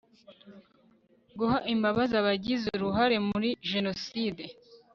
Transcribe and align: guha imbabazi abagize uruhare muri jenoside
guha 1.37 1.57
imbabazi 1.73 2.13
abagize 2.21 2.67
uruhare 2.77 3.17
muri 3.29 3.49
jenoside 3.71 4.43